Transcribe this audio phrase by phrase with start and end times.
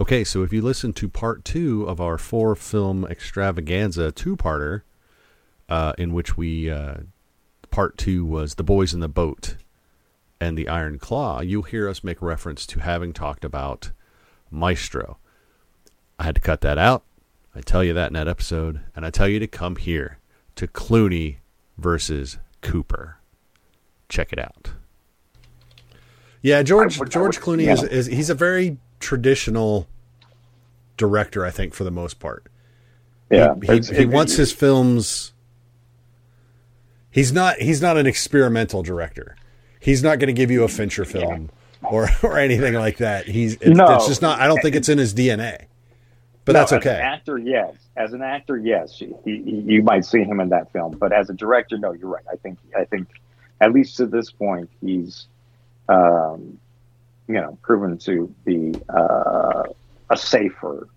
[0.00, 4.82] Okay, so if you listen to part two of our four film extravaganza two-parter,
[5.68, 6.98] uh, in which we uh,
[7.70, 9.56] part two was the boys in the boat
[10.40, 13.90] and the Iron Claw, you'll hear us make reference to having talked about
[14.52, 15.18] Maestro.
[16.18, 17.02] I had to cut that out.
[17.54, 20.18] I tell you that in that episode, and I tell you to come here
[20.54, 21.38] to Clooney
[21.76, 23.18] versus Cooper.
[24.08, 24.70] Check it out.
[26.40, 27.72] Yeah, George would- George would- Clooney yeah.
[27.72, 29.86] is, is he's a very traditional
[30.96, 32.44] director, I think, for the most part.
[33.30, 35.32] Yeah, he, he, he wants his films.
[37.10, 37.56] He's not.
[37.58, 39.36] He's not an experimental director.
[39.80, 41.50] He's not going to give you a Fincher film
[41.82, 43.26] or or anything like that.
[43.26, 43.54] He's.
[43.54, 43.94] It's, No.
[43.96, 44.40] it's just not.
[44.40, 45.66] I don't think it's in his DNA.
[46.44, 47.00] But No, that's As an okay.
[47.00, 47.74] actor, yes.
[47.96, 48.96] As an actor, yes.
[48.98, 49.32] He, he,
[49.66, 51.92] you might see him in that film, but as a director, no.
[51.92, 52.24] You're right.
[52.32, 52.58] I think.
[52.76, 53.08] I think,
[53.60, 55.26] at least to this point, he's,
[55.90, 56.58] um,
[57.28, 59.64] you know, proven to be uh,
[60.10, 60.88] a safer.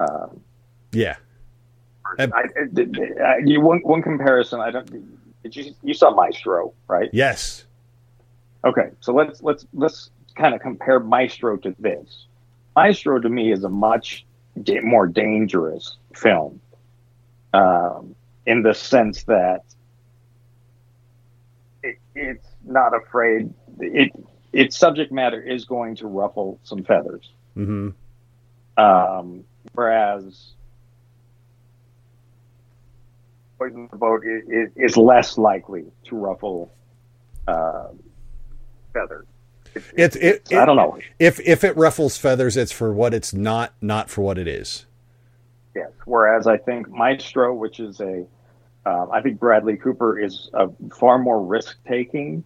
[0.00, 0.40] Um,
[0.92, 1.16] Yeah.
[2.18, 2.44] I, I,
[3.24, 4.60] I, you, one one comparison.
[4.60, 5.42] I don't.
[5.42, 7.08] Did you you saw Maestro, right?
[7.12, 7.64] Yes.
[8.64, 12.26] Okay, so let's let's let's kind of compare Maestro to this.
[12.76, 14.26] Maestro to me is a much
[14.62, 16.60] da- more dangerous film,
[17.54, 18.14] um,
[18.46, 19.62] in the sense that
[21.82, 23.52] it, it's not afraid.
[23.80, 24.12] It
[24.52, 27.90] its subject matter is going to ruffle some feathers, hmm
[28.76, 29.44] um,
[29.74, 30.54] whereas
[33.58, 36.72] Boys in the Boat is, is less likely to ruffle
[37.46, 37.88] uh,
[38.92, 39.26] feathers.
[39.94, 40.98] It, it, it, I don't know.
[41.18, 44.86] If if it ruffles feathers, it's for what it's not, not for what it is.
[45.74, 45.90] Yes.
[46.04, 48.26] Whereas I think Maestro, which is a,
[48.84, 50.68] um, I think Bradley Cooper is a
[50.98, 52.44] far more risk taking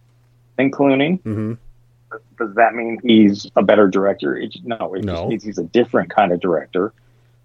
[0.57, 1.21] than Clooney.
[1.21, 1.53] hmm
[2.37, 4.35] Does that mean he's a better director?
[4.37, 5.13] It, no, it No.
[5.15, 6.93] just means he's a different kind of director.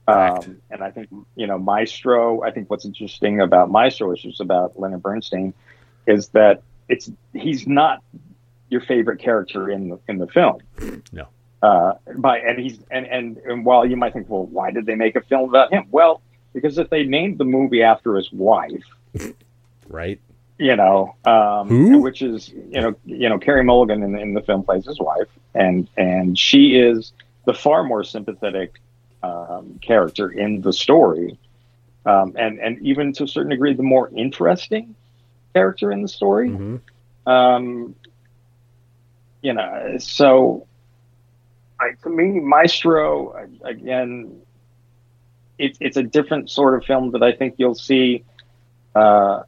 [0.09, 2.43] Um, and I think you know Maestro.
[2.43, 5.55] I think what's interesting about Maestro, which is about Leonard Bernstein,
[6.07, 8.03] is that it's he's not
[8.69, 10.59] your favorite character in the in the film.
[11.13, 11.29] No.
[11.63, 14.97] Uh, by and he's and, and and while you might think, well, why did they
[14.97, 15.85] make a film about him?
[15.93, 16.21] Well,
[16.53, 18.83] because if they named the movie after his wife,
[19.89, 20.21] Right.
[20.63, 24.63] You know, um, which is you know you know Carey Mulligan in, in the film
[24.63, 27.13] plays his wife, and and she is
[27.47, 28.81] the far more sympathetic
[29.25, 31.37] um, character in the story,
[32.07, 34.95] um, and and even to a certain degree the more interesting
[35.53, 36.51] character in the story.
[36.51, 36.77] hmm
[37.27, 37.97] Um,
[39.43, 40.69] you know, so
[41.81, 43.35] I, to me, Maestro
[43.65, 44.41] again,
[45.59, 48.23] it's it's a different sort of film that I think you'll see.
[48.95, 49.43] Uh,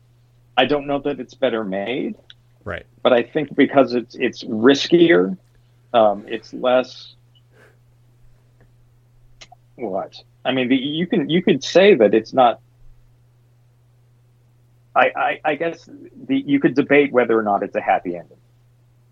[0.56, 2.16] I don't know that it's better made,
[2.64, 2.86] Right.
[3.02, 5.36] but I think because it's it's riskier,
[5.92, 7.14] um, it's less.
[9.76, 10.14] What
[10.44, 12.60] I mean, the, you can you could say that it's not.
[14.96, 15.88] I, I, I guess
[16.28, 18.36] the, you could debate whether or not it's a happy ending,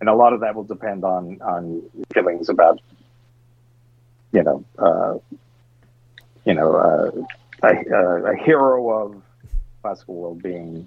[0.01, 1.83] and a lot of that will depend on on
[2.15, 2.81] feelings about,
[4.31, 5.19] you know, uh,
[6.45, 9.23] you know, uh, a, a, a hero of
[9.83, 10.87] classical world being,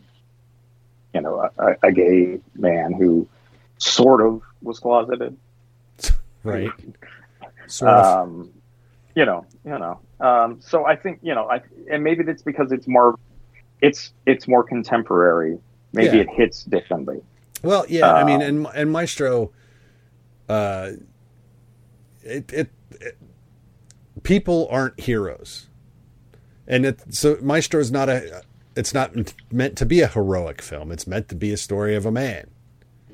[1.16, 3.28] you know, a, a- gay man who
[3.78, 5.36] sort of was closeted.
[6.44, 6.70] Right.
[7.66, 8.06] Sort of.
[8.28, 8.52] Um,
[9.16, 10.00] you know, you know.
[10.20, 13.16] Um, so I think you know, I, and maybe that's because it's more,
[13.82, 15.58] it's it's more contemporary.
[15.94, 16.24] Maybe Yeah.
[16.24, 17.24] it hits differently.
[17.64, 19.54] Well, yeah, I mean, Uh, and and Maestro,
[20.50, 20.92] uh,
[22.22, 22.70] it, it,
[23.02, 23.18] it
[24.22, 25.68] people aren't heroes,
[26.68, 28.44] and it so Maestro is not a.
[28.76, 29.12] It's not
[29.52, 30.92] meant to be a heroic film.
[30.92, 32.50] It's meant to be a story of a man.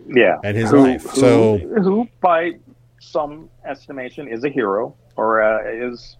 [0.07, 1.03] Yeah, And his who, life.
[1.03, 2.53] who- So- who, by
[2.99, 6.17] some estimation, is a hero or uh, is,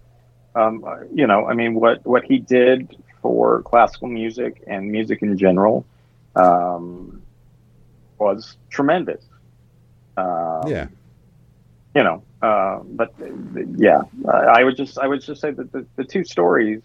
[0.54, 5.22] um, uh, you know, I mean, what what he did for classical music and music
[5.22, 5.84] in general,
[6.36, 7.22] um,
[8.18, 9.24] was tremendous.
[10.16, 10.86] Um, Yeah.
[11.94, 13.26] you know, uh, but uh,
[13.76, 16.80] yeah, I I would just I would just say that the, the two stories,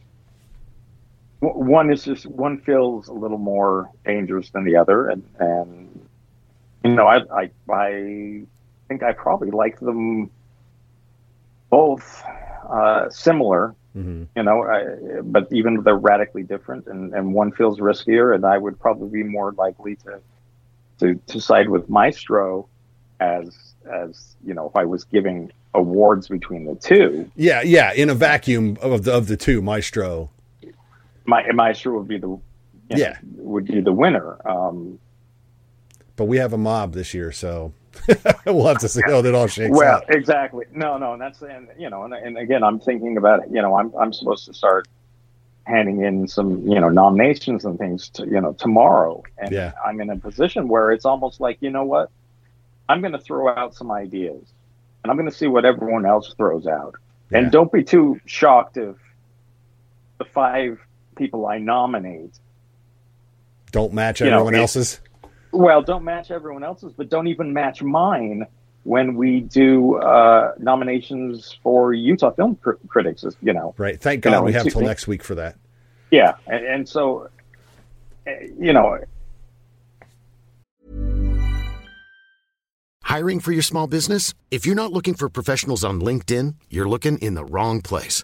[1.40, 6.08] one is just one feels a little more dangerous than the other, and and
[6.84, 8.44] you know I I I
[8.88, 10.32] think I probably like them
[11.70, 12.24] both
[12.70, 17.80] uh, similar, hmm you know, I, but even they're radically different, and, and one feels
[17.80, 20.20] riskier, and I would probably be more likely to
[21.00, 22.68] to to side with Maestro
[23.20, 27.30] as as you know if I was giving awards between the two.
[27.36, 27.94] Yeah, yeah.
[27.94, 30.30] In a vacuum of the of the two, Maestro.
[31.28, 32.42] My Maestro would be the you
[32.90, 33.18] know, Yeah.
[33.36, 34.38] would be the winner.
[34.50, 34.98] Um,
[36.16, 37.74] But we have a mob this year, so
[38.46, 40.06] we'll have to see how it all shakes well, out.
[40.16, 40.66] exactly.
[40.74, 43.76] No, no, and that's and you know, and, and again, I'm thinking about you know,
[43.78, 44.88] I'm I'm supposed to start
[45.66, 49.74] handing in some you know nominations and things to you know tomorrow, and Yeah.
[49.86, 52.10] I'm in a position where it's almost like you know what,
[52.88, 54.42] I'm going to throw out some ideas,
[55.04, 56.96] and I'm going to see what everyone else throws out,
[57.32, 57.40] Yeah.
[57.40, 58.96] and don't be too shocked if
[60.20, 60.80] the five
[61.18, 62.40] people I nominate
[63.72, 65.02] Don't match you know, everyone it- else's.
[65.52, 68.46] Well, don't match everyone else's, but don't even match mine
[68.84, 73.26] when we do uh, nominations for Utah Film Cr- Critics.
[73.42, 74.00] You know, Right.
[74.00, 75.56] Thank you God know, we have it's- till next week for that.
[76.12, 77.30] yeah, and, and so,
[78.28, 78.98] uh, you know,
[83.04, 84.34] Hiring for your small business?
[84.52, 88.24] If you're not looking for professionals on LinkedIn, you're looking in the wrong place.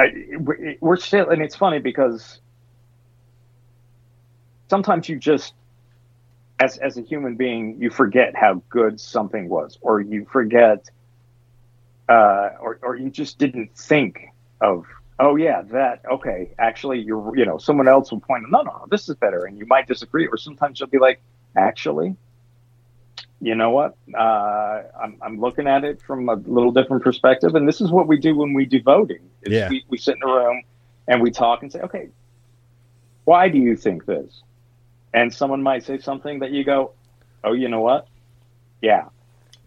[0.00, 2.40] I, we- we're still, and it's funny because
[4.68, 5.54] sometimes you just,
[6.58, 10.88] as as a human being, you forget how good something was, or you forget,
[12.08, 14.20] uh, or or you just didn't think
[14.60, 14.86] of,
[15.18, 18.86] oh yeah, that okay, actually, you're, you know, someone else will point, no, no, no,
[18.90, 21.20] this is better, and you might disagree, or sometimes you'll be like,
[21.56, 22.16] actually.
[23.42, 23.96] You know what?
[24.14, 28.06] Uh, I'm, I'm looking at it from a little different perspective, and this is what
[28.06, 29.30] we do when we do voting.
[29.46, 29.70] Yeah.
[29.70, 30.62] we, we sit in a room
[31.08, 32.08] and we talk and say, okay,
[33.24, 34.42] why do you think this?
[35.14, 36.92] And someone might say something that you go,
[37.42, 38.08] oh, you know what?
[38.82, 39.06] Yeah,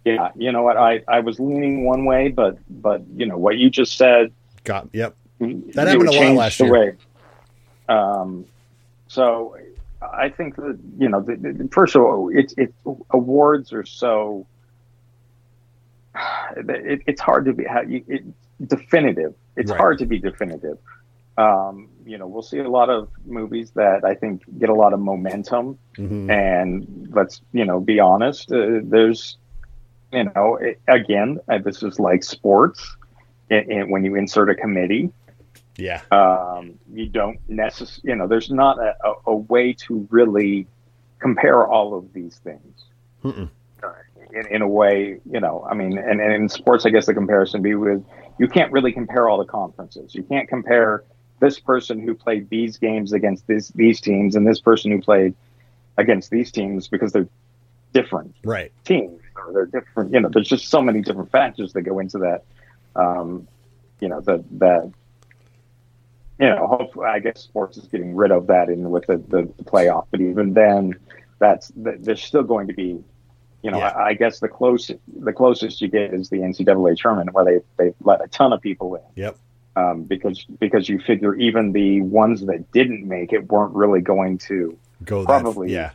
[0.05, 0.29] yeah.
[0.35, 0.77] You know what?
[0.77, 4.31] I, I was leaning one way, but but you know what you just said.
[4.63, 5.15] Got yep.
[5.39, 6.71] That happened a lot last year.
[6.71, 6.93] Way.
[7.89, 8.45] Um,
[9.07, 9.57] so
[10.11, 12.73] I think that you know, the, the, first of all, it's it
[13.11, 14.45] awards are so.
[16.55, 18.23] It, it's hard to be how you it,
[18.67, 19.33] definitive.
[19.55, 19.79] It's Right.
[19.79, 20.77] hard to be definitive.
[21.37, 24.93] Um, you know, we'll see a lot of movies that I think get a lot
[24.93, 28.51] of momentum, hmm and let's you know be honest.
[28.51, 29.37] Uh, there's,
[30.11, 32.95] you know, it, again, uh, this is like sports.
[33.49, 35.11] When you insert a committee,
[35.77, 36.01] Yeah.
[36.11, 40.67] um, you don't necessarily, you know, there's not a, a, a way to really
[41.19, 42.83] compare all of these things.
[43.25, 43.93] Uh,
[44.33, 47.13] In, in a way, you know, I mean, and, and in sports, I guess the
[47.13, 48.03] comparison be with
[48.39, 50.13] you can't really compare all the conferences.
[50.15, 51.03] You can't compare
[51.39, 55.35] this person who played these games against this, these teams and this person who played
[55.97, 57.27] against these teams because they're
[57.93, 58.71] different Right.
[58.85, 60.13] teams or they're different.
[60.13, 62.43] You know, there's just so many different factors that go into that.
[62.95, 63.47] Um,
[63.99, 64.91] you know, that that
[66.39, 69.49] you know, hopefully, I guess sports is getting rid of that in with the, the,
[69.57, 70.07] the playoff.
[70.11, 70.93] But even then,
[71.39, 73.03] that's th- there's still going to be,
[73.61, 73.89] you know, Yeah.
[73.89, 77.59] I, I guess the closest the closest you get is the NCAA tournament where they
[77.77, 79.01] they let a ton of people in.
[79.15, 79.37] Yep.
[79.75, 84.37] Um, because because you figure even the ones that didn't make it weren't really going
[84.49, 85.67] to Go Probably.
[85.67, 85.91] That, yeah.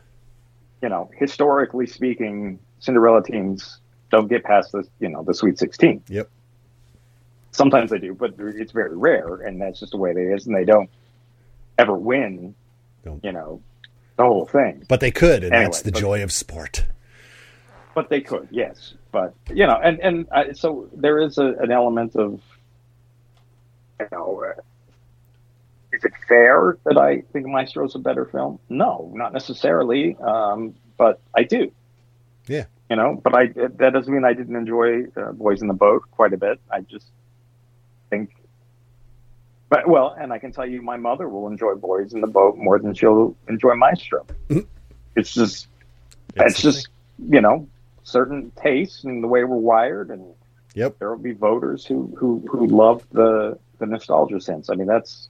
[0.81, 3.79] you know, historically speaking, Cinderella teams
[4.11, 6.03] don't get past the you know the Sweet Sixteen.
[6.07, 6.29] Yep.
[7.51, 10.45] Sometimes they do, but it's very rare, and that's just the way it is.
[10.45, 10.89] And they don't
[11.77, 12.53] ever win,
[13.03, 13.23] Don't.
[13.23, 13.61] you know,
[14.17, 14.85] the whole thing.
[14.87, 16.85] But they could, and Anyway, that's the but- joy of sport.
[17.95, 18.93] But they could, yes.
[19.11, 22.39] But you know, and and uh, so there is a, an element of,
[23.99, 24.61] you know, uh,
[25.91, 28.59] is it fair that I think Maestro's a better film?
[28.69, 30.15] No, not necessarily.
[30.17, 31.71] Um, but I do.
[32.47, 32.65] Yeah.
[32.91, 36.03] You know, but I that doesn't mean I didn't enjoy uh, Boys in the Boat
[36.11, 36.59] quite a bit.
[36.71, 37.07] I just
[38.09, 38.35] think.
[39.69, 42.57] But well, and I can tell you, my mother will enjoy Boys in the Boat
[42.57, 44.25] more than she'll enjoy Maestro.
[44.49, 44.59] Mm-hmm.
[45.15, 45.67] It's just,
[46.35, 46.87] it's, just
[47.29, 47.67] you know,
[48.03, 50.33] certain tastes and the way we're wired, and
[50.75, 50.99] Yep.
[50.99, 54.69] there will be voters who who who love the the nostalgia sense.
[54.69, 55.29] I mean, that's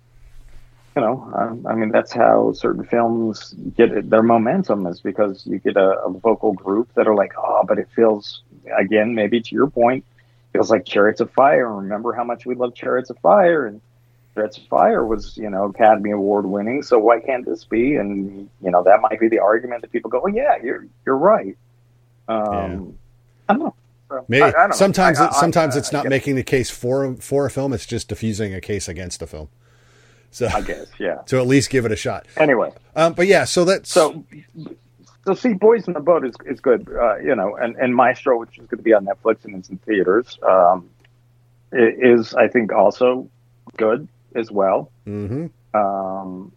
[0.96, 1.32] you know,
[1.66, 6.02] I, I mean, that's how certain films get their momentum is because you get a,
[6.02, 8.42] a vocal group that are like, oh, but it feels
[8.78, 10.04] again, maybe to your point,
[10.53, 11.72] feels like Chariots of Fire.
[11.75, 13.82] Remember how much we love Chariots of Fire and.
[14.36, 16.84] Chariots of Fire was, you know, Academy Award winning.
[16.84, 17.96] So why can't this be?
[17.96, 21.18] And you know, that might be the argument that people go, "Oh yeah, you're you're
[21.18, 21.58] right."
[22.27, 22.96] Um,
[23.50, 23.75] I don't know.
[24.27, 24.75] Maybe I- I don't know.
[24.75, 27.74] sometimes I- it, sometimes it's not making the case for for a film.
[27.74, 29.50] It's just diffusing a case against a film.
[30.32, 31.15] So I guess, yeah.
[31.25, 32.27] to at least give it a shot.
[32.38, 34.24] Anyway, Um, but yeah, so that's so
[35.30, 38.40] so see, Boys in the Boat is is good, uh, you know, and and Maestro,
[38.40, 40.90] which is going to be on Netflix and it's in theaters, um,
[41.72, 43.30] is I think also
[43.78, 44.92] good as well.
[45.06, 46.52] hmm Um,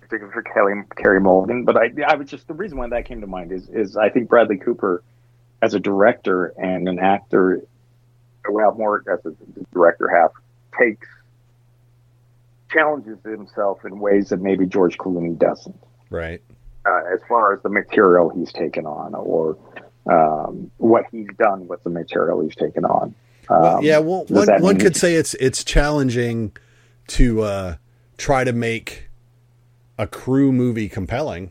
[0.00, 3.20] particularly for Kelly Carey Mulligan, but I I was just the reason why that came
[3.20, 5.04] to mind is is I think Bradley Cooper
[5.62, 7.62] as a director and an actor,
[8.50, 9.32] well, more as a
[9.72, 10.32] director half
[10.76, 11.08] takes
[12.70, 15.76] challenges himself in ways that maybe George Clooney doesn't
[16.10, 16.42] right.
[16.86, 19.56] Uh, as far as the material he's taken on or
[20.06, 23.14] um, what he's done with the material he's taken on.
[23.48, 26.56] Um, Well, yeah, well, one one could say it's it's challenging
[27.08, 27.76] to uh,
[28.18, 29.08] try to make
[29.98, 31.50] a crew movie compelling.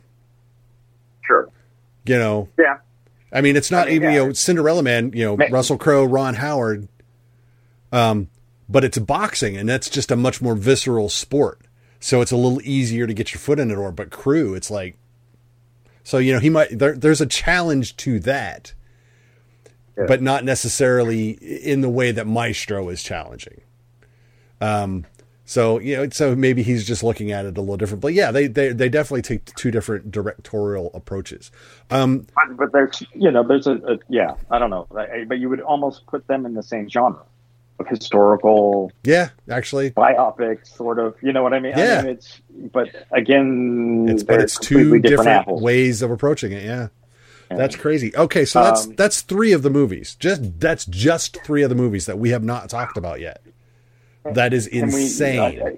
[1.26, 1.50] Sure.
[2.06, 2.78] You know, Yeah.
[3.32, 4.16] I mean, it's not I mean, even yeah.
[4.16, 5.12] you know Cinderella Man.
[5.14, 6.88] You know, Russell Crowe, Ron Howard.
[7.92, 8.30] Um,
[8.68, 11.62] but it's boxing, and that's just a much more visceral sport.
[12.00, 13.92] So it's a little easier to get your foot in the door.
[13.92, 14.98] But crew, it's like,
[16.06, 18.74] so you know, he might there, there's a challenge to that,
[19.98, 20.06] Yeah.
[20.08, 23.60] but not necessarily in the way that Maestro is challenging.
[24.62, 25.06] Um,
[25.44, 28.02] so you know, so maybe he's just looking at it a little different.
[28.02, 31.52] But yeah, they they they definitely take two different directorial approaches.
[31.92, 35.50] Um, But, but there's, you know, there's a, a yeah, I don't know, but you
[35.50, 37.24] would almost put them in the same genre
[37.80, 41.16] of historical yeah, actually, biopic, sort of.
[41.22, 41.74] You know what I mean?
[41.78, 42.00] Yeah.
[42.00, 42.42] I mean, it's,
[42.72, 46.64] but again, It's but it's two completely different, ways of approaching it.
[46.64, 46.88] Yeah.
[47.50, 48.16] That's crazy.
[48.16, 50.16] Okay, so that's Um, that's three of the movies.
[50.16, 53.42] Just that's just three of the movies that we have not talked about yet.
[54.24, 55.40] That is And we- insane.
[55.62, 55.78] I-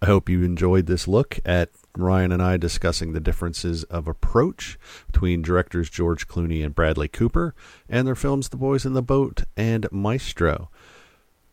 [0.00, 4.76] I hope you enjoyed this look at Ryan and I discussing the differences of approach
[5.06, 7.54] between directors George Clooney and Bradley Cooper
[7.88, 10.70] and their films The Boys in the Boat and Maestro.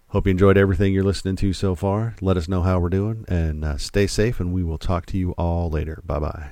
[0.09, 2.15] Hope you enjoyed everything you're listening to so far.
[2.19, 5.17] Let us know how we're doing and uh, stay safe, and we will talk to
[5.17, 6.01] you all later.
[6.03, 6.51] Bye bye.